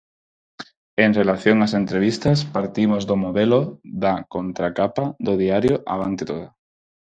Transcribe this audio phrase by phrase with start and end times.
[1.03, 3.59] En relación ás entrevistas, partimos do modelo
[4.03, 6.47] da contracapa do diario Avante toda.